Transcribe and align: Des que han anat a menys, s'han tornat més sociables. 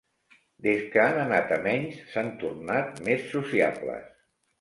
Des 0.67 0.79
que 0.93 1.01
han 1.01 1.19
anat 1.23 1.53
a 1.57 1.59
menys, 1.67 1.99
s'han 2.13 2.31
tornat 2.45 3.03
més 3.09 3.29
sociables. 3.35 4.09